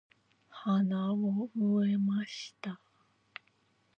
[0.49, 2.79] 花を植えました。